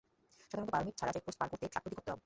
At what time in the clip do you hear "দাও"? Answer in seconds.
2.07-2.17